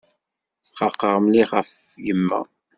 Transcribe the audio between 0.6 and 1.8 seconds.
Xaqeɣ mliḥ ɣef